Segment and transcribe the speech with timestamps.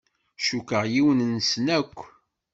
[0.45, 1.97] Cukkeɣ yiwen-nsen akk.